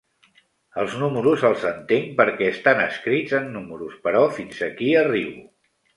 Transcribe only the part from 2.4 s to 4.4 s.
estan escrits en números, però